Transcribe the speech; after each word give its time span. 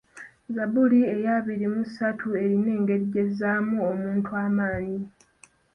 Zzabbuli 0.47 0.99
eya 1.13 1.31
abiri 1.39 1.65
mu 1.73 1.83
ssatu 1.87 2.27
erina 2.43 2.69
engeri 2.77 3.05
gy'ezzaamu 3.13 3.77
omuntu 3.91 4.29
amaanyi. 4.45 5.01